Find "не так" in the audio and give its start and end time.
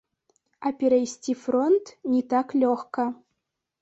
2.15-2.47